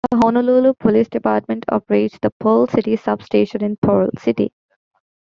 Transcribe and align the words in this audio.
The 0.09 0.17
Honolulu 0.17 0.73
Police 0.79 1.09
Department 1.09 1.63
operates 1.69 2.17
the 2.19 2.31
Pearl 2.39 2.65
City 2.65 2.95
Substation 2.95 3.63
in 3.63 3.77
Pearl 3.83 4.09
City. 4.17 4.51